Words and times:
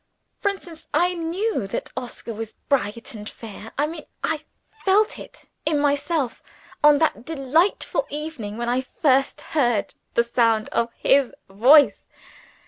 "For 0.39 0.49
instance, 0.49 0.87
I 0.95 1.13
knew 1.13 1.67
that 1.67 1.91
Oscar 1.95 2.33
was 2.33 2.53
bright 2.69 3.13
and 3.13 3.29
fair 3.29 3.71
I 3.77 3.85
mean 3.85 4.05
I 4.23 4.43
felt 4.83 5.19
it 5.19 5.43
in 5.63 5.77
myself 5.77 6.41
on 6.83 6.97
that 6.97 7.23
delightful 7.23 8.07
evening 8.09 8.57
when 8.57 8.67
I 8.67 8.81
first 8.81 9.41
heard 9.53 9.93
the 10.15 10.23
sound 10.23 10.69
of 10.69 10.89
his 10.95 11.35
voice. 11.49 12.03